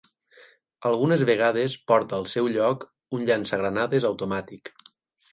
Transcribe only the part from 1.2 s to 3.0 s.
vegades porta al seu lloc